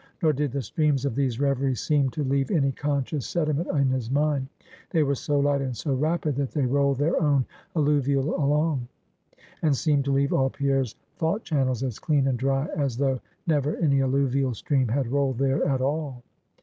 Nor 0.23 0.33
did 0.33 0.51
the 0.51 0.63
streams 0.63 1.05
of 1.05 1.13
these 1.13 1.39
reveries 1.39 1.79
seem 1.79 2.09
to 2.09 2.23
leave 2.23 2.49
any 2.49 2.71
conscious 2.71 3.27
sediment 3.27 3.67
in 3.67 3.89
his 3.89 4.09
mind; 4.09 4.47
they 4.89 5.03
were 5.03 5.13
so 5.13 5.39
light 5.39 5.61
and 5.61 5.77
so 5.77 5.93
rapid, 5.93 6.35
that 6.37 6.49
they 6.49 6.65
rolled 6.65 6.97
their 6.97 7.21
own 7.21 7.45
alluvial 7.75 8.35
along; 8.35 8.87
and 9.61 9.75
seemed 9.77 10.05
to 10.05 10.11
leave 10.11 10.33
all 10.33 10.49
Pierre's 10.49 10.95
thought 11.17 11.43
channels 11.43 11.83
as 11.83 11.99
clean 11.99 12.25
and 12.25 12.39
dry 12.39 12.65
as 12.75 12.97
though 12.97 13.19
never 13.45 13.75
any 13.75 14.01
alluvial 14.01 14.55
stream 14.55 14.87
had 14.87 15.05
rolled 15.11 15.37
there 15.37 15.63
at 15.69 15.81
all. 15.81 16.23